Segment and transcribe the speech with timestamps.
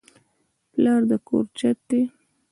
[0.71, 2.01] پلار د کور چت دی